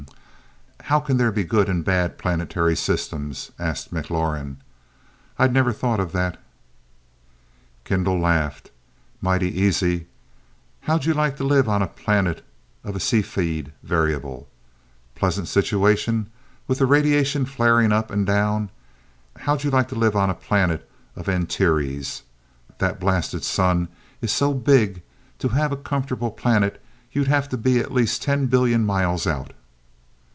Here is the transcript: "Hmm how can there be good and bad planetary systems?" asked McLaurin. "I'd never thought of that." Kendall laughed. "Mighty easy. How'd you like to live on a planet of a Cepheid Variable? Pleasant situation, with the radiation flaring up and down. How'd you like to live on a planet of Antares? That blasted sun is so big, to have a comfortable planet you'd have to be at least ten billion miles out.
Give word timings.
"Hmm 0.05 0.15
how 0.87 0.99
can 0.99 1.17
there 1.17 1.31
be 1.31 1.43
good 1.43 1.69
and 1.69 1.85
bad 1.85 2.17
planetary 2.17 2.75
systems?" 2.75 3.51
asked 3.59 3.93
McLaurin. 3.93 4.55
"I'd 5.37 5.53
never 5.53 5.71
thought 5.71 5.99
of 6.01 6.11
that." 6.11 6.41
Kendall 7.85 8.19
laughed. 8.19 8.71
"Mighty 9.21 9.57
easy. 9.61 10.07
How'd 10.81 11.05
you 11.05 11.13
like 11.13 11.37
to 11.37 11.43
live 11.43 11.69
on 11.69 11.83
a 11.83 11.87
planet 11.87 12.43
of 12.83 12.95
a 12.95 12.99
Cepheid 12.99 13.71
Variable? 13.83 14.49
Pleasant 15.15 15.47
situation, 15.47 16.29
with 16.67 16.79
the 16.79 16.87
radiation 16.87 17.45
flaring 17.45 17.91
up 17.91 18.09
and 18.09 18.25
down. 18.25 18.69
How'd 19.41 19.63
you 19.63 19.69
like 19.69 19.87
to 19.89 19.95
live 19.95 20.15
on 20.15 20.31
a 20.31 20.45
planet 20.49 20.89
of 21.15 21.29
Antares? 21.29 22.23
That 22.79 22.99
blasted 22.99 23.43
sun 23.43 23.87
is 24.19 24.31
so 24.31 24.51
big, 24.53 25.03
to 25.39 25.49
have 25.49 25.71
a 25.71 25.77
comfortable 25.77 26.31
planet 26.31 26.83
you'd 27.11 27.27
have 27.27 27.47
to 27.49 27.57
be 27.57 27.79
at 27.79 27.93
least 27.93 28.23
ten 28.23 28.47
billion 28.47 28.83
miles 28.83 29.27
out. 29.27 29.53